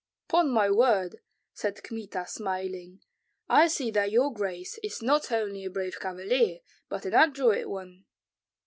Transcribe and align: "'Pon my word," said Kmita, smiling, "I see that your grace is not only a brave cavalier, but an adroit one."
"'Pon 0.27 0.49
my 0.49 0.67
word," 0.67 1.19
said 1.53 1.83
Kmita, 1.83 2.25
smiling, 2.25 3.01
"I 3.47 3.67
see 3.67 3.91
that 3.91 4.09
your 4.09 4.33
grace 4.33 4.79
is 4.81 5.03
not 5.03 5.31
only 5.31 5.63
a 5.63 5.69
brave 5.69 5.99
cavalier, 5.99 6.61
but 6.89 7.05
an 7.05 7.13
adroit 7.13 7.67
one." 7.67 8.05